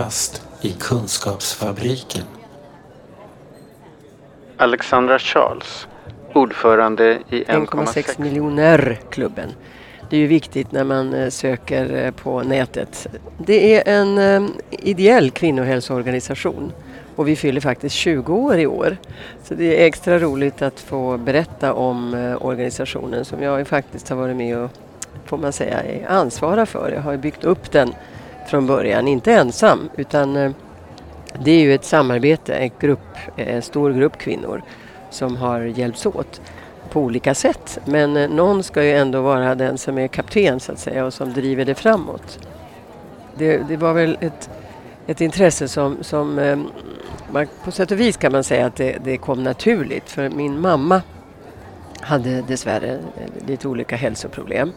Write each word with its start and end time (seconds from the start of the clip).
Kafferast 0.00 0.42
i 0.60 0.72
Kunskapsfabriken. 0.72 2.24
Alexandra 4.56 5.18
Charles, 5.18 5.88
ordförande 6.32 7.18
i 7.28 7.44
1,6 7.44 8.20
miljoner 8.20 9.00
klubben. 9.10 9.48
Det 10.10 10.16
är 10.16 10.20
ju 10.20 10.26
viktigt 10.26 10.72
när 10.72 10.84
man 10.84 11.14
eh, 11.14 11.28
söker 11.28 12.04
eh, 12.04 12.10
på 12.10 12.42
nätet. 12.42 13.06
Det 13.38 13.76
är 13.76 13.98
en 13.98 14.18
eh, 14.18 14.50
ideell 14.70 15.30
kvinnohälsoorganisation 15.30 16.72
och 17.16 17.28
vi 17.28 17.36
fyller 17.36 17.60
faktiskt 17.60 17.94
20 17.94 18.34
år 18.34 18.58
i 18.58 18.66
år. 18.66 18.96
Så 19.44 19.54
det 19.54 19.82
är 19.82 19.86
extra 19.86 20.18
roligt 20.18 20.62
att 20.62 20.80
få 20.80 21.16
berätta 21.16 21.72
om 21.72 22.14
organisationen 22.40 23.24
som 23.24 23.42
jag 23.42 23.66
faktiskt 23.68 24.08
har 24.08 24.16
varit 24.16 24.36
med 24.36 24.58
och, 24.58 24.70
får 25.24 25.38
man 25.38 25.52
säga, 25.52 25.82
är 25.82 26.06
ansvarig 26.08 26.68
för. 26.68 26.92
Jag 26.94 27.02
har 27.02 27.16
byggt 27.16 27.44
upp 27.44 27.70
den 27.72 27.94
från 28.46 28.66
början, 28.66 29.08
inte 29.08 29.32
ensam 29.32 29.90
utan 29.96 30.36
eh, 30.36 30.50
det 31.44 31.50
är 31.50 31.60
ju 31.60 31.74
ett 31.74 31.84
samarbete, 31.84 32.54
en, 32.54 32.70
grupp, 32.80 33.16
en 33.36 33.62
stor 33.62 33.92
grupp 33.92 34.18
kvinnor 34.18 34.62
som 35.10 35.36
har 35.36 35.60
hjälpts 35.60 36.06
åt 36.06 36.40
på 36.90 37.00
olika 37.00 37.34
sätt. 37.34 37.78
Men 37.84 38.16
eh, 38.16 38.30
någon 38.30 38.62
ska 38.62 38.84
ju 38.84 38.92
ändå 38.92 39.20
vara 39.20 39.54
den 39.54 39.78
som 39.78 39.98
är 39.98 40.08
kapten 40.08 40.60
så 40.60 40.72
att 40.72 40.78
säga 40.78 41.04
och 41.04 41.14
som 41.14 41.32
driver 41.32 41.64
det 41.64 41.74
framåt. 41.74 42.38
Det, 43.38 43.58
det 43.68 43.76
var 43.76 43.92
väl 43.92 44.18
ett, 44.20 44.50
ett 45.06 45.20
intresse 45.20 45.68
som, 45.68 45.96
som 46.00 46.34
man, 47.32 47.46
på 47.64 47.70
sätt 47.70 47.90
och 47.90 48.00
vis 48.00 48.16
kan 48.16 48.32
man 48.32 48.44
säga 48.44 48.66
att 48.66 48.76
det, 48.76 48.96
det 49.04 49.16
kom 49.16 49.44
naturligt 49.44 50.10
för 50.10 50.28
min 50.28 50.60
mamma 50.60 51.02
hade 52.00 52.42
dessvärre 52.42 52.98
lite 53.46 53.68
olika 53.68 53.96
hälsoproblem. 53.96 54.72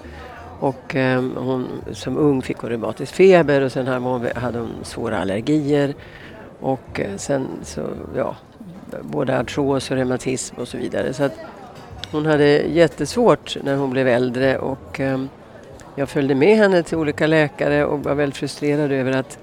Och 0.63 0.95
eh, 0.95 1.23
hon, 1.35 1.67
som 1.91 2.17
ung 2.17 2.41
fick 2.41 2.57
hon 2.57 2.69
reumatisk 2.69 3.13
feber 3.13 3.61
och 3.61 3.71
sen 3.71 3.87
hade 3.87 3.99
hon, 3.99 4.27
hade 4.35 4.59
hon 4.59 4.71
svåra 4.83 5.19
allergier. 5.19 5.93
Och 6.59 6.99
eh, 6.99 7.17
sen 7.17 7.47
så, 7.63 7.81
ja, 8.15 8.35
både 9.01 9.39
artros 9.39 9.91
och 9.91 9.97
reumatism 9.97 10.55
och 10.55 10.67
så 10.67 10.77
vidare. 10.77 11.13
Så 11.13 11.23
att 11.23 11.33
hon 12.11 12.25
hade 12.25 12.45
jättesvårt 12.47 13.57
när 13.63 13.75
hon 13.75 13.89
blev 13.89 14.07
äldre 14.07 14.57
och 14.57 14.99
eh, 14.99 15.23
jag 15.95 16.09
följde 16.09 16.35
med 16.35 16.57
henne 16.57 16.83
till 16.83 16.97
olika 16.97 17.27
läkare 17.27 17.85
och 17.85 18.03
var 18.03 18.15
väldigt 18.15 18.37
frustrerad 18.37 18.91
över 18.91 19.11
att 19.11 19.39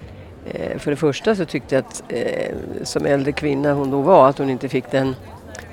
eh, 0.47 0.79
för 0.79 0.91
det 0.91 0.97
första 0.97 1.35
så 1.35 1.45
tyckte 1.45 1.75
jag 1.75 1.85
att 1.85 2.03
eh, 2.09 2.55
som 2.83 3.07
äldre 3.07 3.33
kvinna 3.33 3.73
hon 3.73 3.91
då 3.91 4.01
var 4.01 4.29
att 4.29 4.39
hon 4.39 4.51
inte 4.51 4.69
fick 4.69 4.91
den 4.91 5.15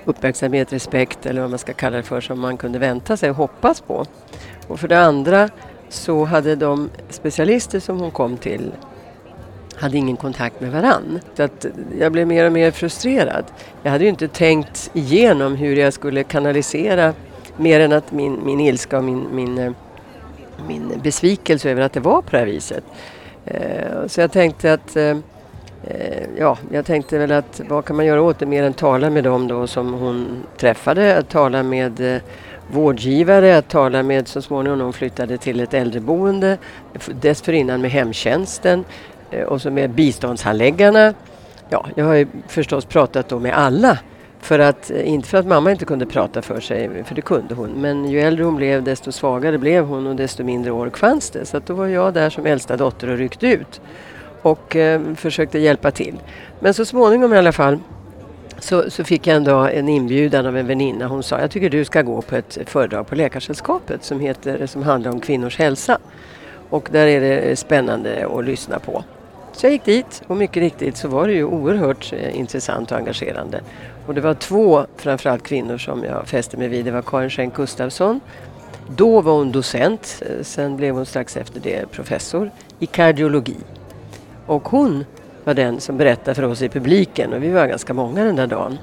uppmärksamhet, 0.08 0.74
respekt 0.74 1.26
eller 1.26 1.42
vad 1.42 1.50
man 1.50 1.60
ska 1.60 1.74
kalla 1.74 1.98
det 1.98 2.04
för 2.04 2.22
som 2.22 2.40
man 2.40 2.58
kunde 2.58 2.80
vänta 2.80 3.18
sig 3.18 3.30
och 3.30 3.36
hoppas 3.36 3.82
på. 3.82 4.06
Och 4.68 4.80
för 4.80 4.88
det 4.88 5.00
andra 5.00 5.50
så 5.90 6.26
hade 6.26 6.56
de 6.56 6.90
specialister 7.10 7.80
som 7.80 8.00
hon 8.00 8.12
kom 8.12 8.38
till 8.38 8.72
hade 9.76 9.98
ingen 9.98 10.18
kontakt 10.18 10.62
med 10.62 10.72
varann. 10.72 11.20
Så 11.34 11.44
att 11.44 11.66
jag 12.00 12.12
blev 12.12 12.28
mer 12.28 12.46
och 12.46 12.52
mer 12.52 12.72
frustrerad. 12.72 13.46
Jag 13.84 13.92
hade 13.92 14.04
ju 14.04 14.10
inte 14.10 14.28
tänkt 14.28 14.90
igenom 14.94 15.56
hur 15.56 15.76
jag 15.76 15.94
skulle 15.94 16.24
kanalisera 16.24 17.14
mer 17.58 17.80
än 17.80 17.92
att 17.92 18.12
min, 18.12 18.46
min 18.46 18.60
ilska 18.60 18.98
och 18.98 19.04
min, 19.04 19.28
min, 19.32 19.58
eh, 19.58 19.72
min 20.68 20.92
besvikelse 21.04 21.72
över 21.72 21.82
att 21.82 21.94
det 21.94 22.00
var 22.00 22.22
på 22.22 22.28
det 22.32 22.38
här 22.38 22.46
viset. 22.46 22.84
Eh, 23.46 24.08
så 24.08 24.22
jag 24.22 24.32
tänkte 24.32 24.74
att 24.74 24.96
eh, 24.96 25.18
ja, 26.40 26.58
jag 26.72 26.86
tänkte 26.86 27.18
väl 27.18 27.32
att 27.32 27.62
vad 27.70 27.86
kan 27.86 27.96
man 27.96 28.06
göra 28.06 28.22
åt 28.22 28.40
det 28.40 28.46
mer 28.46 28.64
än 28.64 28.74
tala 28.74 29.10
med 29.10 29.24
dem 29.24 29.48
då 29.48 29.68
som 29.68 29.94
hon 29.94 30.44
träffade, 30.58 31.18
att 31.18 31.30
tala 31.30 31.64
med 31.64 32.16
eh, 32.16 32.22
vårdgivare, 32.72 33.58
att 33.58 33.70
tala 33.70 34.04
med 34.04 34.28
så 34.28 34.42
småningom 34.42 34.82
hon 34.82 34.94
flyttade 34.94 35.38
till 35.38 35.60
ett 35.60 35.74
äldreboende, 35.74 36.58
dessförinnan 37.22 37.82
med 37.82 37.92
hemtjänsten, 37.92 38.84
Eh, 39.32 39.44
och 39.44 39.62
så 39.62 39.72
med 39.72 39.90
biståndshandläggarna. 39.90 41.14
Ja, 41.70 41.86
jag 41.96 42.06
har 42.06 42.14
ju 42.14 42.28
förstås 42.48 42.86
pratat 42.86 43.30
då 43.30 43.40
med 43.40 43.58
alla. 43.58 43.98
För 44.40 44.60
att, 44.60 44.92
eh, 44.92 45.10
inte 45.10 45.30
för 45.30 45.38
att 45.38 45.46
mamma 45.46 45.72
inte 45.72 45.86
kunde 45.86 46.06
prata 46.06 46.42
för 46.42 46.60
sig, 46.60 47.04
för 47.04 47.16
det 47.16 47.22
kunde 47.22 47.56
hon. 47.56 47.70
Men 47.70 48.10
ju 48.10 48.22
äldre 48.22 48.44
hon 48.44 48.56
blev 48.56 48.84
desto 48.84 49.12
svagare 49.12 49.58
blev 49.58 49.86
hon 49.86 50.08
och 50.08 50.16
desto 50.16 50.44
mindre 50.44 50.72
ork 50.72 50.98
fanns 50.98 51.30
det. 51.30 51.46
Så 51.46 51.58
att 51.58 51.66
då 51.66 51.74
var 51.74 51.88
jag 51.88 52.14
där 52.14 52.30
som 52.30 52.46
äldsta 52.46 52.78
dotter 52.78 53.10
och 53.10 53.18
ryckte 53.18 53.48
ut. 53.48 53.82
Och 54.48 54.76
eh, 54.76 55.02
försökte 55.16 55.60
hjälpa 55.60 55.92
till. 55.92 56.16
Men 56.60 56.74
så 56.74 56.86
småningom 56.86 57.34
i 57.34 57.38
alla 57.38 57.52
fall 57.52 57.80
så, 58.60 58.92
så, 58.92 59.04
fick 59.04 59.28
jag 59.28 59.36
en 59.36 59.44
dag 59.44 59.74
en 59.74 59.90
inbjudan 59.90 60.46
av 60.46 60.58
en 60.58 60.68
väninna. 60.68 61.08
Hon 61.08 61.24
sa, 61.24 61.40
jag 61.40 61.52
tycker 61.52 61.70
du 61.70 61.86
ska 61.86 62.02
gå 62.02 62.22
på 62.22 62.36
ett 62.36 62.58
föredrag 62.66 63.08
på 63.08 63.16
Läkarsällskapet 63.16 64.04
som, 64.04 64.20
heter, 64.20 64.66
som 64.66 64.84
handlar 64.84 65.12
om 65.12 65.20
kvinnors 65.20 65.58
hälsa. 65.58 65.98
Och 66.70 66.90
där 66.92 67.08
är 67.08 67.22
det 67.22 67.56
spännande 67.56 68.28
att 68.38 68.46
lyssna 68.46 68.80
på. 68.80 69.04
Så 69.54 69.66
jag 69.66 69.74
gick 69.74 69.86
dit 69.86 70.22
och 70.28 70.38
mycket 70.38 70.58
riktigt 70.58 70.98
så 70.98 71.08
var 71.08 71.28
det 71.28 71.34
ju 71.34 71.44
oerhört 71.44 72.14
eh, 72.14 72.40
intressant 72.40 72.92
och 72.92 72.98
engagerande. 72.98 73.62
Och 74.06 74.14
det 74.14 74.22
var 74.22 74.34
två, 74.34 74.86
framförallt 74.98 75.44
kvinnor, 75.44 75.78
som 75.78 76.04
jag 76.04 76.28
fäste 76.28 76.58
mig 76.58 76.68
vid. 76.68 76.86
Det 76.86 76.92
var 76.92 77.02
Karin 77.02 77.30
Schenk 77.30 77.56
Gustafsson. 77.56 78.20
Då 78.96 79.22
var 79.22 79.34
hon 79.34 79.52
docent, 79.52 80.24
eh, 80.26 80.44
sen 80.44 80.78
blev 80.78 80.96
hon 80.96 81.06
strax 81.06 81.38
efter 81.38 81.60
det 81.60 81.92
professor 81.92 82.52
i 82.80 82.86
kardiologi. 82.86 83.56
Och 84.48 84.68
hon 84.68 85.06
var 85.44 85.54
den 85.54 85.80
som 85.80 85.98
berättade 85.98 86.36
för 86.36 86.44
oss 86.44 86.62
i 86.62 86.70
publiken, 86.70 87.34
och 87.34 87.44
vi 87.44 87.50
var 87.50 87.68
ganska 87.68 87.94
många 87.94 88.24
den 88.24 88.36
där 88.36 88.48
dagen, 88.48 88.78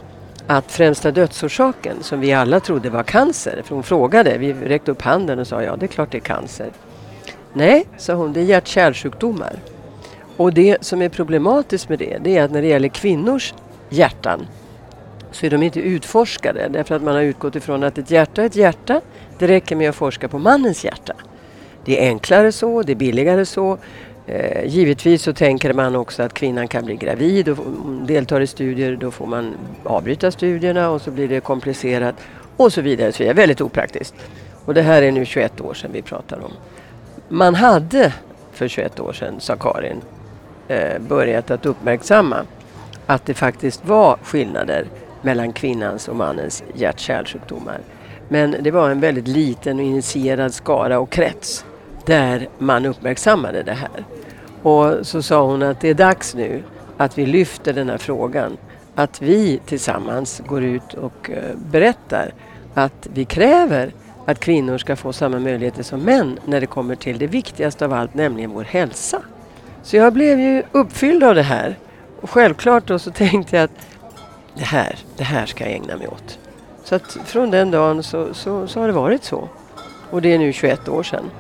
att 0.47 0.73
främsta 0.73 1.11
dödsorsaken, 1.11 1.97
som 2.03 2.21
vi 2.21 2.33
alla 2.33 2.61
trodde 2.61 2.91
var 2.91 3.03
cancer, 3.03 3.63
för 3.65 3.75
hon 3.75 3.83
frågade, 3.83 4.39
vi 4.39 4.53
räckte 4.53 4.91
upp 4.91 5.03
handen 5.03 5.39
och 5.39 5.47
sa 5.47 5.63
ja, 5.63 5.77
det 5.77 5.87
är 5.87 5.89
klart 5.89 6.11
det 6.11 6.19
är 6.19 6.21
cancer. 6.21 6.71
Nej, 7.53 7.87
sa 7.99 8.15
hon, 8.15 8.33
det 8.33 8.41
är 8.41 8.45
hjärt-kärlsjukdomar. 8.45 9.57
Och 10.37 10.53
det 10.53 10.85
som 10.85 11.03
är 11.03 11.09
problematiskt 11.09 11.89
med 11.89 11.99
det, 11.99 12.19
det 12.23 12.37
är 12.37 12.45
att 12.45 12.51
när 12.51 12.63
det 12.63 12.69
gäller 12.69 12.89
kvinnors 12.89 13.55
hjärtan 13.89 14.47
så 15.31 15.47
är 15.47 15.51
de 15.51 15.63
inte 15.63 15.81
utforskade 15.81 16.69
därför 16.69 16.95
att 16.95 17.03
man 17.03 17.15
har 17.15 17.23
utgått 17.23 17.57
ifrån 17.57 17.83
att 17.83 17.99
ett 17.99 18.11
hjärta 18.11 18.43
är 18.43 18.47
ett 18.47 18.57
hjärta. 18.57 19.01
Det 19.39 19.49
räcker 19.49 19.77
med 19.77 19.89
att 19.89 19.97
forska 19.97 20.29
på 20.29 20.39
mannens 20.39 20.85
hjärta. 20.85 21.15
Det 21.85 22.05
är 22.05 22.09
enklare 22.09 22.53
så, 22.53 22.83
det 22.83 22.93
är 22.93 22.97
billigare 22.97 23.47
så. 23.47 23.79
Eh, 24.27 24.65
givetvis 24.67 25.23
så 25.23 25.33
tänker 25.33 25.73
man 25.73 25.97
också 25.97 26.23
att 26.23 26.35
kvinnan 26.35 26.69
kan 26.69 26.85
bli 26.85 26.97
gravid 26.97 27.49
och 27.49 27.59
deltar 28.07 28.41
i 28.41 28.47
studier. 28.47 28.97
Då 28.97 29.11
får 29.11 29.27
man 29.27 29.55
avbryta 29.85 30.31
studierna 30.31 30.91
och 30.91 31.03
så 31.03 31.11
blir 31.11 31.29
det 31.29 31.41
komplicerat 31.41 32.15
och 32.57 32.73
så 32.73 32.81
vidare. 32.81 33.13
Så 33.13 33.19
vidare. 33.19 33.35
Väldigt 33.35 33.61
opraktiskt. 33.61 34.15
Och 34.65 34.75
det 34.75 34.83
här 34.83 35.03
är 35.03 35.13
nu 35.13 35.25
21 35.25 35.61
år 35.61 35.75
sedan 35.75 35.91
vi 35.93 36.03
pratar 36.03 36.45
om. 36.45 36.53
Man 37.29 37.55
hade 37.55 38.13
för 38.53 38.69
21 38.69 39.01
år 39.01 39.13
sedan, 39.13 39.35
sa 39.39 39.57
Karin, 39.57 40.01
eh, 40.69 40.99
börjat 40.99 41.51
att 41.51 41.67
uppmärksamma 41.67 42.37
att 43.07 43.27
det 43.27 43.35
faktiskt 43.35 43.85
var 43.85 44.17
skillnader 44.23 44.87
mellan 45.23 45.53
kvinnans 45.53 46.09
och 46.09 46.17
mannens 46.17 46.63
hjärt-kärlsjukdomar. 46.75 47.79
Men 48.29 48.57
det 48.61 48.71
var 48.71 48.91
en 48.91 49.01
väldigt 49.01 49.29
liten 49.29 49.79
och 49.79 49.85
initierad 49.85 50.55
skara 50.55 50.99
och 50.99 51.11
krets 51.11 51.65
där 52.07 52.49
man 52.59 52.87
uppmärksammade 52.87 53.63
det 53.63 53.73
här. 53.73 54.05
Och 54.65 55.07
så 55.07 55.23
sa 55.23 55.47
hon 55.47 55.63
att 55.63 55.81
det 55.81 55.89
är 55.89 55.95
dags 55.95 56.35
nu 56.35 56.63
att 56.97 57.19
vi 57.19 57.27
lyfter 57.27 57.73
den 57.73 57.89
här 57.89 57.99
frågan. 57.99 58.57
Att 58.95 59.23
vi 59.23 59.61
tillsammans 59.67 60.43
går 60.47 60.63
ut 60.65 60.95
och 60.95 61.31
eh, 61.31 61.57
berättar 61.57 62.35
att 62.75 63.09
vi 63.15 63.25
kräver 63.25 63.93
att 64.27 64.41
kvinnor 64.41 64.79
ska 64.79 64.97
få 64.97 65.13
samma 65.13 65.39
möjligheter 65.39 65.83
som 65.83 66.01
män 66.01 66.39
när 66.45 66.61
det 66.61 66.67
kommer 66.67 66.95
till 66.95 67.19
det 67.19 67.27
viktigaste 67.27 67.85
av 67.85 67.93
allt, 67.93 68.15
nämligen 68.15 68.51
vår 68.51 68.63
hälsa. 68.63 69.23
Så 69.83 69.97
jag 69.97 70.13
blev 70.13 70.41
ju 70.41 70.63
uppfylld 70.73 71.25
av 71.25 71.35
det 71.35 71.43
här. 71.43 71.79
Och 72.21 72.31
självklart 72.31 72.87
då 72.87 72.99
så 72.99 73.11
tänkte 73.11 73.57
jag 73.57 73.65
att 73.65 73.87
det 74.55 74.65
här, 74.65 74.99
det 75.17 75.25
här 75.25 75.47
ska 75.47 75.65
jag 75.65 75.73
ägna 75.73 75.97
mig 75.97 76.09
åt. 76.09 76.39
Så 76.85 76.95
att 76.95 77.17
från 77.25 77.51
den 77.51 77.71
dagen 77.71 78.03
så, 78.03 78.35
så, 78.35 78.67
så 78.67 78.81
har 78.81 78.87
det 78.87 78.93
varit 78.93 79.25
så. 79.25 79.49
Och 80.11 80.23
det 80.23 80.35
är 80.35 80.39
nu 80.39 80.53
21 80.53 80.89
år 80.89 81.03
sedan. 81.03 81.31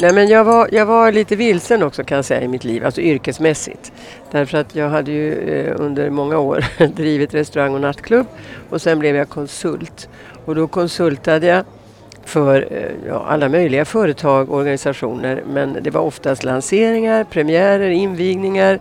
Nej, 0.00 0.12
men 0.12 0.28
jag, 0.28 0.44
var, 0.44 0.68
jag 0.72 0.86
var 0.86 1.12
lite 1.12 1.36
vilsen 1.36 1.82
också 1.82 2.04
kan 2.04 2.16
jag 2.16 2.24
säga 2.24 2.40
i 2.40 2.48
mitt 2.48 2.64
liv, 2.64 2.84
alltså 2.84 3.00
yrkesmässigt. 3.00 3.92
Därför 4.30 4.58
att 4.58 4.74
jag 4.74 4.88
hade 4.88 5.12
ju 5.12 5.32
eh, 5.32 5.74
under 5.78 6.10
många 6.10 6.38
år 6.38 6.64
drivit 6.96 7.34
restaurang 7.34 7.74
och 7.74 7.80
nattklubb 7.80 8.26
och 8.70 8.82
sen 8.82 8.98
blev 8.98 9.16
jag 9.16 9.28
konsult. 9.28 10.08
Och 10.44 10.54
då 10.54 10.66
konsultade 10.66 11.46
jag 11.46 11.64
för 12.24 12.68
eh, 12.70 13.08
ja, 13.08 13.24
alla 13.28 13.48
möjliga 13.48 13.84
företag 13.84 14.50
och 14.50 14.58
organisationer 14.58 15.42
men 15.46 15.78
det 15.82 15.90
var 15.90 16.00
oftast 16.00 16.44
lanseringar, 16.44 17.24
premiärer, 17.24 17.90
invigningar 17.90 18.80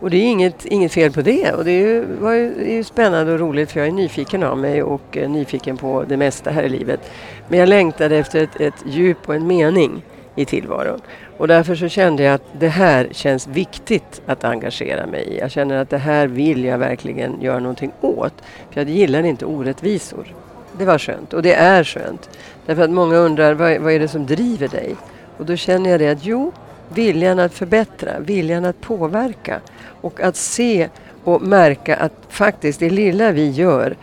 och 0.00 0.10
det 0.10 0.16
är 0.16 0.26
inget, 0.26 0.66
inget 0.66 0.92
fel 0.92 1.12
på 1.12 1.22
det. 1.22 1.52
Och 1.52 1.64
det 1.64 1.70
är 1.70 1.86
ju, 1.86 2.04
var 2.20 2.32
ju, 2.32 2.70
är 2.70 2.74
ju 2.74 2.84
spännande 2.84 3.32
och 3.32 3.40
roligt 3.40 3.70
för 3.70 3.80
jag 3.80 3.88
är 3.88 3.92
nyfiken 3.92 4.42
av 4.42 4.58
mig 4.58 4.82
och 4.82 5.16
eh, 5.16 5.30
nyfiken 5.30 5.76
på 5.76 6.04
det 6.08 6.16
mesta 6.16 6.50
här 6.50 6.62
i 6.62 6.68
livet. 6.68 7.00
Men 7.48 7.58
jag 7.58 7.68
längtade 7.68 8.16
efter 8.16 8.42
ett, 8.42 8.60
ett 8.60 8.84
djup 8.86 9.28
och 9.28 9.34
en 9.34 9.46
mening 9.46 10.02
i 10.36 10.44
tillvaron. 10.44 11.00
Och 11.38 11.48
därför 11.48 11.74
så 11.74 11.88
kände 11.88 12.22
jag 12.22 12.34
att 12.34 12.46
det 12.58 12.68
här 12.68 13.08
känns 13.12 13.46
viktigt 13.46 14.22
att 14.26 14.44
engagera 14.44 15.06
mig 15.06 15.24
i. 15.28 15.38
Jag 15.38 15.50
känner 15.50 15.76
att 15.76 15.90
det 15.90 15.98
här 15.98 16.26
vill 16.26 16.64
jag 16.64 16.78
verkligen 16.78 17.42
göra 17.42 17.58
någonting 17.58 17.92
åt. 18.00 18.34
För 18.70 18.80
jag 18.80 18.88
gillar 18.88 19.22
inte 19.22 19.44
orättvisor. 19.44 20.34
Det 20.78 20.84
var 20.84 20.98
skönt 20.98 21.32
och 21.32 21.42
det 21.42 21.54
är 21.54 21.84
skönt. 21.84 22.30
Därför 22.66 22.82
att 22.82 22.90
många 22.90 23.16
undrar 23.16 23.54
vad, 23.54 23.78
vad 23.78 23.92
är 23.92 23.98
det 23.98 24.08
som 24.08 24.26
driver 24.26 24.68
dig? 24.68 24.96
Och 25.36 25.46
då 25.46 25.56
känner 25.56 25.90
jag 25.90 26.00
det 26.00 26.08
att 26.08 26.24
jo, 26.24 26.52
viljan 26.88 27.38
att 27.38 27.54
förbättra, 27.54 28.20
viljan 28.20 28.64
att 28.64 28.80
påverka 28.80 29.60
och 30.00 30.20
att 30.20 30.36
se 30.36 30.88
och 31.24 31.42
märka 31.42 31.96
att 31.96 32.12
faktiskt 32.28 32.80
det 32.80 32.90
lilla 32.90 33.32
vi 33.32 33.50
gör, 33.50 33.96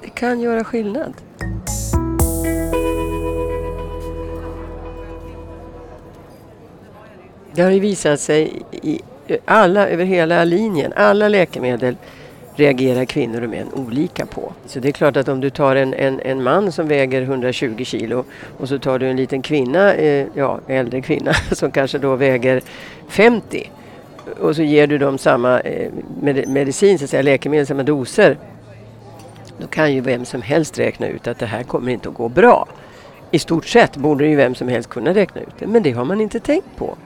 det 0.00 0.08
kan 0.08 0.40
göra 0.40 0.64
skillnad. 0.64 1.12
Det 7.54 7.62
har 7.62 7.70
ju 7.70 7.80
visat 7.80 8.20
sig 8.20 8.62
i 8.70 9.00
alla, 9.44 9.88
över 9.88 10.04
hela 10.04 10.44
linjen, 10.44 10.92
alla 10.96 11.28
läkemedel 11.28 11.96
reagerar 12.56 13.04
kvinnor 13.04 13.42
och 13.42 13.50
män 13.50 13.72
olika 13.72 14.26
på. 14.26 14.52
Så 14.66 14.80
det 14.80 14.88
är 14.88 14.92
klart 14.92 15.16
att 15.16 15.28
om 15.28 15.40
du 15.40 15.50
tar 15.50 15.76
en, 15.76 15.94
en, 15.94 16.20
en 16.20 16.42
man 16.42 16.72
som 16.72 16.88
väger 16.88 17.22
120 17.22 17.84
kilo 17.84 18.24
och 18.58 18.68
så 18.68 18.78
tar 18.78 18.98
du 18.98 19.10
en 19.10 19.16
liten 19.16 19.42
kvinna, 19.42 19.94
eh, 19.94 20.26
ja 20.34 20.60
äldre 20.68 21.00
kvinna 21.00 21.32
som 21.52 21.70
kanske 21.70 21.98
då 21.98 22.16
väger 22.16 22.62
50 23.08 23.70
och 24.40 24.56
så 24.56 24.62
ger 24.62 24.86
du 24.86 24.98
dem 24.98 25.18
samma 25.18 25.60
eh, 25.60 25.92
med, 26.20 26.48
medicin, 26.48 26.98
så 26.98 27.04
att 27.04 27.10
säga, 27.10 27.22
läkemedel, 27.22 27.66
samma 27.66 27.82
doser. 27.82 28.38
Då 29.58 29.66
kan 29.66 29.92
ju 29.94 30.00
vem 30.00 30.24
som 30.24 30.42
helst 30.42 30.78
räkna 30.78 31.06
ut 31.06 31.26
att 31.26 31.38
det 31.38 31.46
här 31.46 31.62
kommer 31.62 31.92
inte 31.92 32.08
att 32.08 32.14
gå 32.14 32.28
bra. 32.28 32.68
I 33.30 33.38
stort 33.38 33.66
sett 33.66 33.96
borde 33.96 34.26
ju 34.26 34.36
vem 34.36 34.54
som 34.54 34.68
helst 34.68 34.90
kunna 34.90 35.14
räkna 35.14 35.40
ut 35.40 35.54
det, 35.58 35.66
men 35.66 35.82
det 35.82 35.90
har 35.90 36.04
man 36.04 36.20
inte 36.20 36.40
tänkt 36.40 36.76
på 36.76 36.96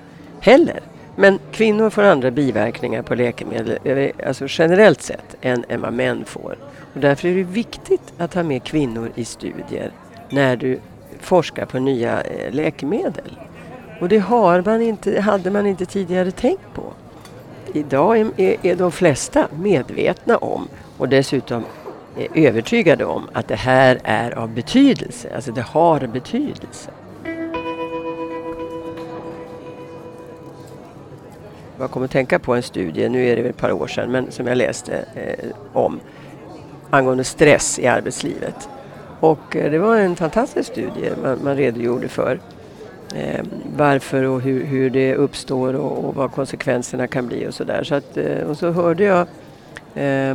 heller. 0.41 0.81
Men 1.17 1.39
kvinnor 1.53 1.91
får 1.91 2.03
andra 2.03 2.31
biverkningar 2.31 3.03
på 3.03 3.15
läkemedel, 3.15 3.79
eh, 3.85 4.11
alltså 4.27 4.45
generellt 4.49 5.03
sett, 5.03 5.37
än, 5.41 5.65
än 5.69 5.81
vad 5.81 5.93
män 5.93 6.25
får. 6.25 6.57
Och 6.95 7.01
därför 7.01 7.29
är 7.29 7.35
det 7.35 7.43
viktigt 7.43 8.13
att 8.19 8.35
ha 8.35 8.43
med 8.43 8.65
kvinnor 8.65 9.11
i 9.15 9.25
studier 9.25 9.91
när 10.31 10.57
du 10.57 10.79
forskar 11.21 11.67
på 11.67 11.79
nya 11.79 12.21
eh, 12.21 12.53
läkemedel. 12.53 13.39
Och 14.01 14.09
det 14.09 14.19
har 14.19 14.63
man 14.63 14.83
inte, 14.83 15.21
hade 15.21 15.51
man 15.51 15.67
inte 15.67 15.87
tidigare 15.87 16.31
tänkt 16.31 16.75
på. 16.75 16.93
Idag 17.73 18.19
är, 18.19 18.31
är, 18.37 18.57
är 18.63 18.77
de 18.77 18.93
flesta 18.93 19.49
medvetna 19.61 20.37
om 20.37 20.69
och 20.99 21.09
dessutom 21.09 21.65
eh, 22.17 22.47
övertygade 22.47 23.05
om 23.05 23.29
att 23.33 23.49
det 23.49 23.57
här 23.57 24.01
är 24.05 24.39
av 24.39 24.49
betydelse, 24.49 25.35
alltså 25.35 25.53
det 25.53 25.63
har 25.63 26.07
betydelse. 26.07 26.91
Jag 31.81 31.91
kommer 31.91 32.05
att 32.05 32.11
tänka 32.13 32.39
på 32.39 32.55
en 32.55 32.63
studie, 32.63 33.09
nu 33.09 33.27
är 33.29 33.37
det 33.37 33.43
väl 33.43 33.51
ett 33.51 33.57
par 33.57 33.73
år 33.73 33.87
sedan, 33.87 34.11
men 34.11 34.31
som 34.31 34.47
jag 34.47 34.57
läste 34.57 35.05
eh, 35.15 35.51
om 35.73 36.01
angående 36.91 37.25
stress 37.25 37.79
i 37.79 37.87
arbetslivet. 37.87 38.69
Och 39.21 39.57
eh, 39.57 39.71
det 39.71 39.79
var 39.79 39.97
en 39.97 40.17
fantastisk 40.17 40.73
studie 40.73 41.13
man, 41.23 41.39
man 41.45 41.57
redogjorde 41.57 42.09
för 42.09 42.41
eh, 43.15 43.45
varför 43.77 44.23
och 44.23 44.41
hur, 44.41 44.65
hur 44.65 44.91
det 44.91 45.15
uppstår 45.15 45.75
och, 45.75 46.05
och, 46.05 46.15
vad 46.15 46.33
konsekvenserna 46.33 47.07
kan 47.07 47.27
bli 47.27 47.49
och 47.49 47.55
sådär. 47.55 47.85
Så 47.85 47.95
att, 47.95 48.17
eh, 48.17 48.41
och 48.51 48.59
så 48.59 48.71
hörde 48.71 49.05
jag 49.05 49.27
eh, 49.95 50.35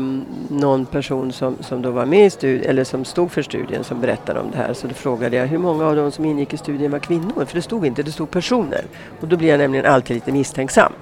någon 0.49 0.85
person 0.85 1.31
som, 1.31 1.57
som 1.59 1.81
då 1.81 1.91
var 1.91 2.05
med 2.05 2.25
i 2.25 2.29
studien, 2.29 2.69
eller 2.69 2.83
som 2.83 3.05
stod 3.05 3.31
för 3.31 3.41
studien 3.41 3.83
som 3.83 4.01
berättade 4.01 4.39
om 4.39 4.51
det 4.51 4.57
här. 4.57 4.73
Så 4.73 4.87
då 4.87 4.93
frågade 4.93 5.35
jag 5.35 5.47
hur 5.47 5.57
många 5.57 5.85
av 5.85 5.95
de 5.95 6.11
som 6.11 6.25
ingick 6.25 6.53
i 6.53 6.57
studien 6.57 6.91
var 6.91 6.99
kvinnor? 6.99 7.45
För 7.45 7.55
det 7.55 7.61
stod 7.61 7.85
inte, 7.85 8.03
det 8.03 8.11
stod 8.11 8.31
personer. 8.31 8.85
Och 9.21 9.27
då 9.27 9.37
blir 9.37 9.49
jag 9.49 9.57
nämligen 9.57 9.85
alltid 9.85 10.15
lite 10.15 10.31
misstänksam 10.31 10.93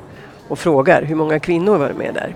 och 0.47 0.59
frågar 0.59 1.01
hur 1.01 1.15
många 1.15 1.39
kvinnor 1.39 1.77
var 1.77 1.89
med 1.89 2.13
där? 2.13 2.35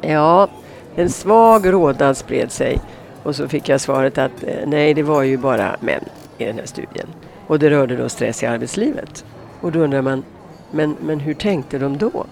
Ja, 0.00 0.48
en 0.96 1.10
svag 1.10 1.72
rodnad 1.72 2.16
spred 2.16 2.52
sig 2.52 2.78
och 3.22 3.36
så 3.36 3.48
fick 3.48 3.68
jag 3.68 3.80
svaret 3.80 4.18
att 4.18 4.42
eh, 4.42 4.54
nej, 4.66 4.94
det 4.94 5.02
var 5.02 5.22
ju 5.22 5.36
bara 5.36 5.76
män 5.80 6.04
i 6.38 6.44
den 6.44 6.58
här 6.58 6.66
studien. 6.66 7.06
Och 7.46 7.58
det 7.58 7.70
rörde 7.70 7.96
då 7.96 8.08
stress 8.08 8.42
i 8.42 8.46
arbetslivet. 8.46 9.24
Och 9.60 9.72
då 9.72 9.78
undrar 9.78 10.02
man, 10.02 10.24
men, 10.70 10.96
men 11.00 11.20
hur 11.20 11.34
tänkte 11.34 11.78
de 11.78 11.98
då? 11.98 12.26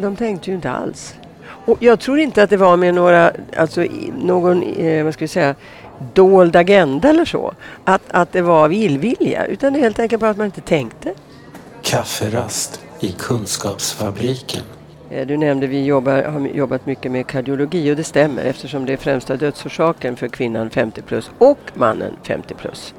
De 0.00 0.16
tänkte 0.16 0.50
ju 0.50 0.56
inte 0.56 0.70
alls. 0.70 1.14
Och 1.66 1.82
jag 1.82 2.00
tror 2.00 2.18
inte 2.18 2.42
att 2.42 2.50
det 2.50 2.56
var 2.56 2.76
med 2.76 2.94
några, 2.94 3.32
alltså 3.56 3.86
någon, 4.18 4.62
eh, 4.62 5.04
vad 5.04 5.14
ska 5.14 5.24
vi 5.24 5.28
säga, 5.28 5.54
dold 6.14 6.56
agenda 6.56 7.08
eller 7.08 7.24
så. 7.24 7.52
Att, 7.84 8.02
att 8.10 8.32
det 8.32 8.42
var 8.42 8.64
av 8.64 8.72
illvilja, 8.72 9.46
utan 9.46 9.74
helt 9.74 9.98
enkelt 9.98 10.20
bara 10.20 10.30
att 10.30 10.36
man 10.36 10.46
inte 10.46 10.60
tänkte. 10.60 11.14
Kafferast 11.82 12.83
i 13.04 13.14
Kunskapsfabriken. 13.18 14.62
Du 15.26 15.36
nämnde 15.36 15.66
att 15.66 15.72
vi 15.72 15.84
jobbar, 15.84 16.22
har 16.22 16.40
jobbat 16.40 16.86
mycket 16.86 17.12
med 17.12 17.26
kardiologi 17.26 17.92
och 17.92 17.96
det 17.96 18.04
stämmer 18.04 18.44
eftersom 18.44 18.86
det 18.86 18.92
är 18.92 18.96
främsta 18.96 19.36
dödsorsaken 19.36 20.16
för 20.16 20.28
kvinnan 20.28 20.70
50 20.70 21.02
plus 21.02 21.30
och 21.38 21.58
mannen 21.74 22.16
50 22.22 22.54
plus. 22.54 22.94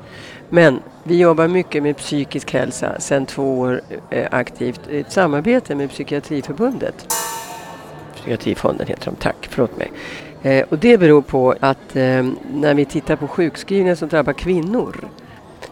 Men 0.50 0.80
vi 1.04 1.18
jobbar 1.20 1.48
mycket 1.48 1.84
med 1.84 1.98
psykisk 1.98 2.54
hälsa 2.54 3.00
sedan 3.00 3.26
två 3.26 3.60
år 3.60 3.82
eh, 4.10 4.28
aktivt 4.32 4.82
i 4.90 5.00
ett 5.00 5.12
samarbete 5.12 5.76
med 5.76 5.90
Psykiatriförbundet. 5.90 7.14
Psykiatrifonden 8.16 8.88
heter 8.88 9.06
de, 9.06 9.16
tack, 9.16 9.48
förlåt 9.52 9.78
mig. 9.78 9.92
Eh, 10.44 10.66
och 10.70 10.80
det 10.80 10.98
beror 10.98 11.22
på 11.22 11.56
att 11.60 11.96
eh, 11.96 12.26
när 12.54 12.74
vi 12.74 12.86
tittar 12.86 13.16
på 13.16 13.28
sjukskrivningar 13.28 13.96
som 13.96 14.10
drabbar 14.10 14.34
kvinnor 14.34 15.10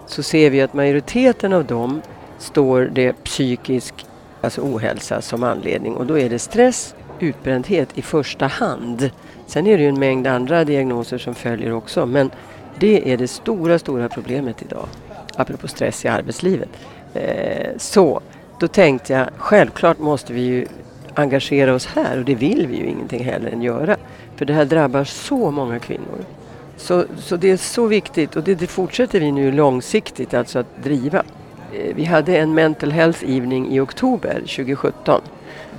så 0.08 0.24
ser 0.24 0.50
vi 0.50 0.62
att 0.62 0.74
majoriteten 0.74 1.54
av 1.54 1.66
dem 1.66 2.02
står 2.40 2.90
det 2.94 3.14
psykisk 3.24 4.06
alltså 4.44 4.62
ohälsa 4.62 5.22
som 5.22 5.44
anledning 5.44 5.96
och 5.96 6.06
då 6.06 6.20
är 6.20 6.30
det 6.30 6.40
stress, 6.40 6.96
utbrändhet 7.20 7.90
i 7.94 8.02
första 8.02 8.48
hand. 8.48 9.10
Sen 9.48 9.68
är 9.68 9.78
det 9.78 9.84
ju 9.84 9.90
en 9.90 10.00
mängd 10.00 10.28
andra 10.28 10.66
diagnoser 10.66 11.18
som 11.18 11.36
följer 11.36 11.74
också 11.74 12.06
men 12.06 12.32
det 12.80 13.12
är 13.14 13.18
det 13.18 13.28
stora, 13.28 13.80
stora 13.80 14.10
problemet 14.10 14.62
idag. 14.62 14.88
Apropå 15.36 15.68
stress 15.68 16.06
i 16.06 16.08
arbetslivet. 16.08 16.70
Eh, 17.14 17.70
så, 17.78 18.22
då 18.60 18.68
tänkte 18.68 19.14
jag 19.14 19.28
självklart 19.38 20.00
måste 20.00 20.34
vi 20.34 20.42
ju 20.42 20.66
engagera 21.14 21.74
oss 21.74 21.86
här 21.86 22.18
och 22.18 22.26
det 22.26 22.36
vill 22.36 22.68
vi 22.68 22.78
ju 22.78 22.86
ingenting 22.86 23.24
heller 23.24 23.52
än 23.52 23.62
göra. 23.62 23.98
För 24.36 24.46
det 24.46 24.54
här 24.54 24.66
drabbar 24.66 25.04
så 25.04 25.52
många 25.52 25.80
kvinnor. 25.80 26.26
Så, 26.78 27.06
så 27.18 27.38
det 27.38 27.52
är 27.52 27.58
så 27.58 27.88
viktigt 27.88 28.36
och 28.36 28.44
det, 28.44 28.56
det 28.56 28.68
fortsätter 28.68 29.20
vi 29.20 29.32
nu 29.32 29.52
långsiktigt 29.52 30.34
alltså 30.34 30.60
att 30.60 30.84
driva. 30.84 31.24
Eh, 31.74 31.96
vi 31.96 32.06
hade 32.06 32.38
en 32.38 32.54
Mental 32.54 32.92
Health 32.92 33.24
Evening 33.24 33.72
i 33.76 33.80
oktober 33.80 34.34
2017. 34.34 35.22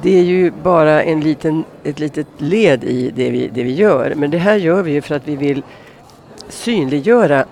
Det 0.03 0.19
är 0.19 0.23
ju 0.23 0.51
bara 0.51 1.03
en 1.03 1.21
liten, 1.21 1.65
ett 1.85 1.99
litet 1.99 2.27
led 2.39 2.85
i 2.85 3.11
det 3.11 3.31
vi, 3.31 3.49
det 3.49 3.63
vi 3.63 3.73
gör. 3.73 4.15
Men 4.17 4.31
det 4.31 4.39
här 4.39 4.57
gör 4.57 4.83
vi 4.83 4.93
ju 4.93 5.03
för 5.03 5.15
att 5.15 5.29
vi 5.29 5.37
vill 5.37 5.63
synliggöra 6.49 7.45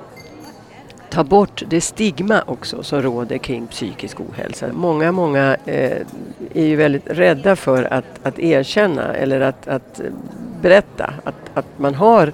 ta 1.11 1.25
bort 1.25 1.63
det 1.69 1.81
stigma 1.81 2.43
också 2.47 2.83
som 2.83 3.03
råder 3.03 3.39
kring 3.39 3.67
psykisk 3.67 4.21
ohälsa. 4.21 4.67
Många, 4.73 5.13
många 5.13 5.57
eh, 5.67 5.99
är 6.55 6.65
ju 6.65 6.77
väldigt 6.77 7.11
rädda 7.11 7.57
för 7.57 7.93
att, 7.93 8.05
att 8.23 8.39
erkänna 8.39 9.15
eller 9.15 9.41
att, 9.41 9.69
att 9.69 10.01
eh, 10.01 10.07
berätta 10.63 11.15
att, 11.25 11.35
att 11.55 11.67
man 11.79 11.95
har 11.95 12.27
Eh, 12.27 12.33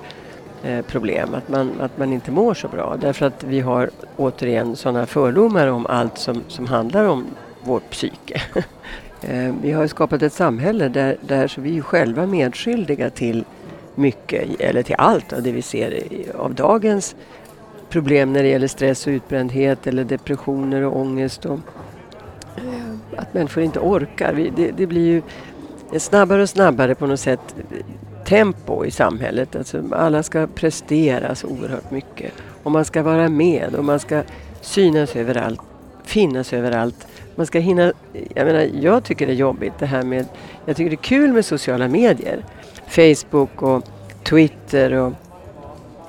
Eh, 0.62 0.83
problem, 0.85 1.35
att 1.35 1.49
man, 1.49 1.81
att 1.81 1.99
man 1.99 2.12
inte 2.12 2.31
mår 2.31 2.55
så 2.55 2.69
bra. 2.69 2.97
Därför 3.00 3.27
att 3.27 3.45
vi 3.45 3.61
har 3.61 3.91
återigen 4.17 4.77
sådana 4.77 5.07
fördomar 5.07 5.67
om 5.67 5.87
allt 5.87 6.19
som, 6.19 6.43
som 6.49 6.67
handlar 6.67 7.05
om 7.05 7.27
vårt 7.65 7.91
psyke. 7.91 8.43
Eh, 9.21 9.55
vi 9.62 9.73
har 9.73 9.87
skapat 9.87 10.23
ett 10.23 10.33
samhälle 10.33 10.88
där, 10.88 11.17
där 11.21 11.49
så 11.49 11.61
vi 11.61 11.79
är 11.79 11.83
själva 11.83 12.27
medskyldiga 12.27 13.11
till 13.11 13.45
mycket, 13.95 14.61
eller 14.61 14.83
till 14.83 14.95
allt 14.99 15.33
av 15.33 15.43
det 15.43 15.53
vi 15.53 15.62
ser 15.62 16.03
av 16.38 16.55
dagens 16.55 17.17
problem 17.88 18.33
när 18.33 18.43
det 18.43 18.49
gäller 18.49 18.69
stress 18.69 19.07
och 19.07 19.11
utbrändhet 19.11 19.87
eller 19.87 20.05
depressioner 20.05 20.83
och 20.83 20.97
ångest. 20.97 21.45
Och, 21.45 21.59
eh, 22.57 23.17
att 23.17 23.35
människor 23.35 23.62
inte 23.62 23.79
orkar. 23.79 24.50
det, 24.57 24.71
det 24.71 24.87
blir 24.87 25.07
ju 25.07 25.23
snabbare 25.99 26.43
och 26.43 26.50
snabbare 26.50 26.95
på 26.95 27.07
något 27.07 27.21
sätt 27.21 27.55
tempo 28.28 28.85
i 28.85 28.90
samhället. 28.90 29.56
Alltså 29.56 29.82
alla 29.92 30.23
ska 30.23 30.47
prestera 30.47 31.35
så 31.35 31.47
oerhört 31.47 31.90
mycket. 31.90 32.32
Och 32.62 32.70
man 32.73 32.85
ska 32.85 33.02
vara 33.02 33.28
med 33.28 33.75
och 33.75 33.85
man 33.85 34.00
ska 34.00 34.23
synas 34.61 35.16
överallt, 35.16 35.61
finnas 36.04 36.52
överallt. 36.52 37.06
Man 37.35 37.47
ska 37.47 37.58
hinna, 37.58 37.92
jag 38.35 38.47
menar, 38.47 38.68
jag 38.80 39.04
tycker 39.04 39.26
det 39.26 39.32
är 39.32 39.37
jobbigt 39.37 39.73
det 39.78 39.87
här 39.87 40.02
med, 40.02 40.26
jag 40.64 40.76
tycker 40.76 40.90
det 40.90 40.94
är 40.94 41.02
kul 41.02 41.32
med 41.32 41.44
sociala 41.44 41.88
medier. 41.88 42.44
Facebook 42.87 43.62
och 43.62 43.85
Twitter 44.25 44.92
och 44.92 45.12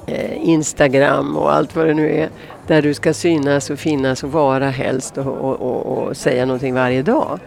eh, 0.07 0.49
Instagram 0.49 1.37
och 1.37 1.53
allt 1.53 1.75
vad 1.75 1.87
det 1.87 1.93
nu 1.93 2.11
är. 2.11 2.29
Där 2.67 2.81
du 2.81 2.93
ska 2.93 3.13
synas 3.13 3.69
och 3.69 3.79
finnas 3.79 4.23
och 4.23 4.31
vara 4.31 4.69
helst 4.69 5.17
och, 5.17 5.27
och, 5.27 5.61
och, 5.61 5.97
och 5.97 6.17
säga 6.17 6.45
någonting 6.45 6.73
varje 6.73 7.01
dag. 7.01 7.39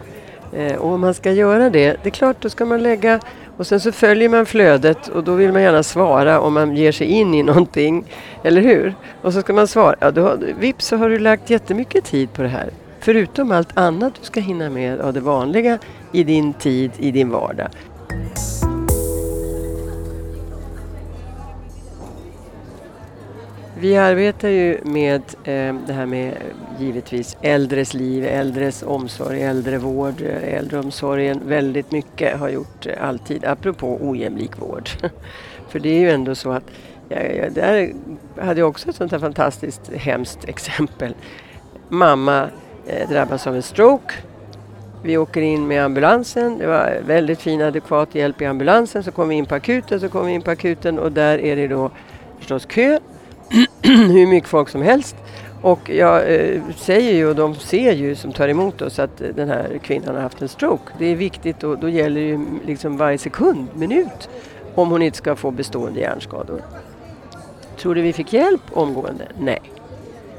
Eh, 0.53 0.77
och 0.77 0.93
om 0.93 1.01
man 1.01 1.15
ska 1.15 1.33
göra 1.33 1.71
det, 1.71 1.97
det 2.03 2.09
är 2.09 2.11
klart 2.11 2.37
då 2.41 2.49
ska 2.51 2.65
man 2.65 2.83
lägga 2.83 3.21
och 3.63 3.67
sen 3.67 3.81
så 3.81 3.93
följer 3.93 4.29
man 4.29 4.47
flödet 4.47 5.09
och 5.09 5.25
då 5.25 5.35
vill 5.35 5.53
man 5.53 5.63
gärna 5.63 5.83
svara 5.83 6.41
om 6.41 6.55
man 6.55 6.77
ger 6.77 6.93
sig 6.93 7.07
in 7.07 7.35
i 7.35 7.43
någonting. 7.43 8.05
Eller 8.45 8.61
hur? 8.63 8.95
Och 9.23 9.33
så 9.33 9.41
ska 9.41 9.53
man 9.53 9.69
svara. 9.69 9.97
Ja, 10.01 10.11
då, 10.11 10.37
vips 10.61 10.87
så 10.87 10.97
har 10.97 11.09
du 11.09 11.19
lagt 11.19 11.51
jättemycket 11.51 12.05
tid 12.05 12.33
på 12.33 12.43
det 12.43 12.49
här. 12.49 12.71
Förutom 13.01 13.53
allt 13.53 13.79
annat 13.79 14.15
du 14.21 14.25
ska 14.27 14.41
hinna 14.41 14.71
med 14.71 15.01
av 15.01 15.13
det 15.13 15.21
vanliga 15.21 15.79
i 16.13 16.25
din 16.25 16.53
tid, 16.53 16.91
i 16.99 17.11
din 17.11 17.31
vardag. 17.31 17.69
Vi 23.83 23.97
arbetar 23.97 24.49
ju 24.49 24.79
med 24.85 25.23
eh, 25.45 25.75
det 25.87 25.93
här 25.93 26.07
med 26.07 26.35
givetvis 26.79 27.37
äldres 27.43 27.95
liv, 27.95 28.25
äldres 28.25 28.83
omsorg, 28.83 29.43
äldrevård, 29.43 30.23
eh, 30.23 30.55
äldreomsorgen 30.55 31.41
väldigt 31.47 31.91
mycket 31.91 32.39
har 32.39 32.49
gjort 32.49 32.87
eh, 32.87 33.09
alltid, 33.09 33.45
apropå 33.45 33.99
ojämlik 34.01 34.59
vård. 34.59 34.89
För 35.69 35.79
det 35.79 35.89
är 35.89 35.99
ju 35.99 36.11
ändå 36.11 36.35
så 36.35 36.53
att, 36.53 36.65
ja, 37.09 37.21
ja, 37.21 37.51
där 37.51 37.93
hade 38.41 38.61
jag 38.61 38.69
också 38.69 38.91
ett 38.91 38.97
sånt 38.97 39.13
här 39.13 39.19
fantastiskt 39.19 39.93
hemskt 39.93 40.49
exempel. 40.49 41.15
Mamma 41.89 42.49
eh, 42.87 43.09
drabbas 43.09 43.47
av 43.47 43.57
en 43.57 43.63
stroke. 43.63 44.15
Vi 45.03 45.17
åker 45.17 45.41
in 45.41 45.67
med 45.67 45.85
ambulansen. 45.85 46.59
Det 46.59 46.67
var 46.67 46.99
väldigt 47.07 47.41
fin 47.41 47.63
adekvat 47.63 48.15
hjälp 48.15 48.43
i 48.43 48.47
ambulansen. 48.47 49.03
Så 49.03 49.13
kommer 49.13 49.29
vi 49.29 49.35
in 49.35 49.47
på 49.47 49.55
akuten, 49.55 50.01
så 50.01 50.09
kommer 50.09 50.27
vi 50.27 50.33
in 50.33 50.43
på 50.43 50.51
akuten 50.51 50.99
och 50.99 51.13
där 51.13 51.39
är 51.39 51.57
det 51.57 51.69
då 51.69 51.91
förstås 52.39 52.67
kö 52.67 52.99
hur 53.83 54.27
mycket 54.27 54.49
folk 54.49 54.69
som 54.69 54.83
helst. 54.83 55.17
Och 55.63 55.91
jag 55.91 56.35
eh, 56.35 56.63
säger 56.77 57.13
ju 57.13 57.27
och 57.27 57.37
de 57.37 57.55
ser 57.55 57.93
ju 57.93 58.15
som 58.15 58.33
tar 58.33 58.49
emot 58.49 58.83
oss 58.83 58.99
att 58.99 59.21
eh, 59.21 59.29
den 59.29 59.49
här 59.49 59.79
kvinnan 59.83 60.15
har 60.15 60.23
haft 60.23 60.43
en 60.43 60.49
stroke. 60.49 60.93
Det 60.99 61.07
är 61.07 61.17
viktigt 61.17 61.63
och 61.63 61.79
då 61.79 61.89
gäller 61.89 62.21
ju 62.21 62.35
mm, 62.35 62.61
liksom 62.67 62.97
varje 62.97 63.19
sekund, 63.19 63.69
minut 63.75 64.29
om 64.75 64.91
hon 64.91 65.03
inte 65.03 65.19
ska 65.19 65.37
få 65.37 65.51
bestående 65.51 66.01
hjärnskador. 66.01 66.63
Tror 67.79 67.95
du 67.95 68.03
vi 68.03 68.13
fick 68.13 68.33
hjälp 68.33 68.63
omgående? 68.73 69.25
Nej. 69.39 69.61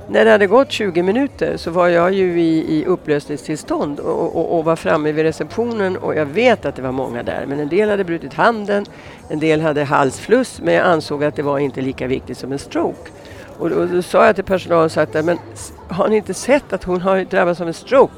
När 0.08 0.26
det 0.26 0.32
hade 0.32 0.48
gått 0.48 0.72
20 0.72 1.04
minuter 1.04 1.58
så 1.58 1.72
var 1.72 1.88
jag 1.88 2.14
ju 2.14 2.42
i, 2.42 2.78
i 2.78 2.86
upplösningstillstånd 2.86 4.00
och, 4.00 4.36
och, 4.36 4.58
och, 4.58 4.66
var 4.66 4.76
framme 4.76 5.12
vid 5.12 5.26
receptionen 5.26 5.98
och 5.98 6.16
jag 6.16 6.26
vet 6.26 6.66
att 6.66 6.76
det 6.76 6.82
var 6.82 6.92
många 6.92 7.24
där. 7.24 7.46
Men 7.48 7.60
en 7.60 7.70
del 7.70 7.90
hade 7.90 8.04
brutit 8.04 8.34
handen, 8.34 8.86
en 9.30 9.40
del 9.40 9.62
hade 9.62 9.84
halsfluss 9.84 10.62
men 10.62 10.74
jag 10.74 10.86
ansåg 10.86 11.24
att 11.24 11.36
det 11.36 11.42
var 11.42 11.60
inte 11.60 11.82
lika 11.82 12.08
viktigt 12.08 12.38
som 12.38 12.52
en 12.52 12.60
stroke. 12.60 13.12
Och 13.60 13.70
då, 13.70 13.86
då 13.86 14.02
sa 14.02 14.26
jag 14.26 14.36
till 14.36 14.44
personalen 14.44 14.90
så 14.90 15.00
att, 15.00 15.26
men 15.26 15.38
har 15.88 16.08
ni 16.08 16.16
inte 16.16 16.34
sett 16.34 16.74
att 16.74 16.84
hon 16.84 17.02
har 17.02 17.26
drabbats 17.26 17.62
av 17.62 17.68
en 17.68 17.74
stroke? 17.74 18.14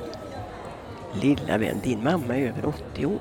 Lilla 1.22 1.58
vän, 1.58 1.80
din 1.84 2.04
mamma 2.04 2.38
är 2.38 2.48
över 2.48 2.66
80 2.94 3.06
år. 3.06 3.20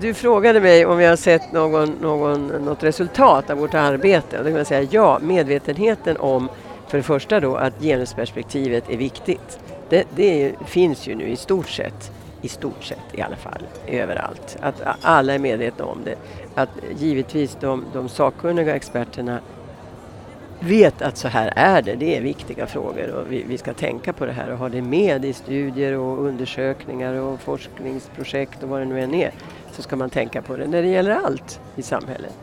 Du 0.00 0.14
frågade 0.14 0.60
mig 0.60 0.86
om 0.86 1.00
jag 1.00 1.08
har 1.08 1.16
sett 1.16 1.52
någon, 1.52 1.90
någon, 1.90 2.46
något 2.46 2.82
resultat 2.82 3.50
av 3.50 3.58
vårt 3.58 3.74
arbete. 3.74 4.38
Och 4.38 4.44
då 4.44 4.50
kan 4.50 4.58
jag 4.58 4.66
säga 4.66 4.88
ja, 4.90 5.18
medvetenheten 5.22 6.16
om 6.16 6.48
för 6.88 6.98
det 6.98 7.02
första 7.02 7.40
då 7.40 7.56
att 7.56 7.80
genusperspektivet 7.80 8.90
är 8.90 8.96
viktigt. 8.96 9.58
Det, 9.88 10.04
det 10.16 10.52
finns 10.66 11.06
ju 11.06 11.14
nu 11.14 11.28
i 11.28 11.36
stort 11.36 11.68
sett, 11.68 12.12
i 12.42 12.48
stort 12.48 12.84
sett 12.84 12.98
i 13.12 13.22
alla 13.22 13.36
fall, 13.36 13.62
överallt. 13.86 14.56
Att 14.60 14.82
alla 15.02 15.34
är 15.34 15.38
medvetna 15.38 15.84
om 15.84 15.98
det. 16.04 16.16
Att 16.54 16.70
givetvis 16.98 17.56
de, 17.60 17.84
de 17.92 18.08
sakkunniga 18.08 18.76
experterna 18.76 19.40
vet 20.60 21.02
att 21.02 21.16
så 21.16 21.28
här 21.28 21.52
är 21.56 21.82
det. 21.82 21.94
Det 21.94 22.16
är 22.16 22.20
viktiga 22.20 22.66
frågor 22.66 23.10
och 23.10 23.32
vi, 23.32 23.42
vi, 23.48 23.58
ska 23.58 23.74
tänka 23.74 24.12
på 24.12 24.26
det 24.26 24.32
här 24.32 24.52
och 24.52 24.58
ha 24.58 24.68
det 24.68 24.82
med 24.82 25.24
i 25.24 25.32
studier 25.32 25.98
och 25.98 26.24
undersökningar 26.24 27.14
och 27.14 27.40
forskningsprojekt 27.40 28.62
och 28.62 28.68
vad 28.68 28.80
det 28.80 28.84
nu 28.84 29.00
än 29.00 29.14
är 29.14 29.32
så 29.72 29.82
ska 29.82 29.96
man 29.96 30.10
tänka 30.10 30.42
på 30.42 30.56
det 30.56 30.66
när 30.66 30.82
det 30.82 30.88
gäller 30.88 31.10
allt 31.10 31.60
i 31.76 31.82
samhället. 31.82 32.34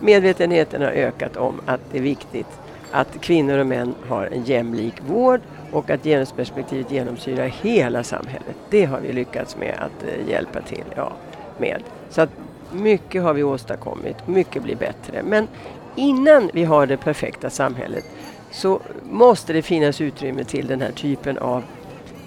Medvetenheten 0.00 0.82
har 0.82 0.90
ökat 0.90 1.36
om 1.36 1.60
att 1.66 1.80
det 1.92 1.98
är 1.98 2.02
viktigt 2.02 2.46
att 2.90 3.20
kvinnor 3.20 3.58
och 3.58 3.66
män 3.66 3.94
har 4.08 4.26
en 4.26 4.44
jämlik 4.44 4.94
vård 5.06 5.40
och 5.72 5.90
att 5.90 6.04
genusperspektivet 6.04 6.90
genomsyrar 6.90 7.46
hela 7.46 8.02
samhället. 8.04 8.56
Det 8.70 8.84
har 8.84 9.00
vi 9.00 9.12
lyckats 9.12 9.56
med 9.56 9.74
att 9.78 10.08
eh, 10.08 10.28
hjälpa 10.28 10.60
till 10.60 10.84
ja, 10.96 11.12
med. 11.58 11.82
Så 12.10 12.20
att 12.20 12.30
mycket 12.72 13.22
har 13.22 13.34
vi 13.34 13.42
åstadkommit, 13.42 14.26
mycket 14.26 14.62
blir 14.62 14.76
bättre. 14.76 15.22
Men 15.22 15.48
innan 15.96 16.50
vi 16.52 16.64
har 16.64 16.86
det 16.86 16.96
perfekta 16.96 17.50
samhället 17.50 18.04
så 18.50 18.80
måste 19.10 19.52
det 19.52 19.62
finnas 19.62 20.00
utrymme 20.00 20.44
till 20.44 20.66
den 20.66 20.80
här 20.80 20.92
typen 20.92 21.38
av 21.38 21.62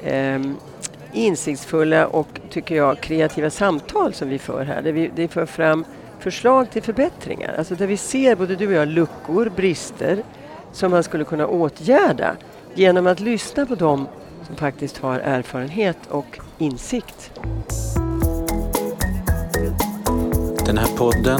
eh, 0.04 0.40
insiktsfulla 1.14 2.08
och, 2.08 2.28
tycker 2.50 2.76
jag, 2.76 3.00
kreativa 3.02 3.50
samtal 3.50 4.14
som 4.14 4.30
vi 4.30 4.40
för 4.40 4.66
här. 4.66 4.82
Där 4.82 4.92
vi, 4.92 5.12
det 5.16 5.28
för 5.28 5.46
fram 5.46 5.86
förslag 6.20 6.72
till 6.72 6.84
förbättringar. 6.84 7.56
Alltså 7.58 7.76
där 7.76 7.88
vi 7.88 7.98
ser, 7.98 8.36
både 8.36 8.56
du 8.56 8.68
och 8.68 8.74
jag, 8.74 8.88
luckor, 8.88 9.52
brister 9.56 10.24
som 10.72 10.92
man 10.92 11.04
skulle 11.04 11.24
kunna 11.24 11.48
åtgärda 11.48 12.36
genom 12.74 13.08
att 13.08 13.20
lyssna 13.20 13.66
på 13.66 13.76
dem 13.76 14.08
som 14.48 14.56
faktiskt 14.56 14.98
har 14.98 15.20
erfarenhet 15.20 15.98
och 16.10 16.40
insikt. 16.58 17.32
Den 20.66 20.78
här 20.78 20.98
podden 20.98 21.40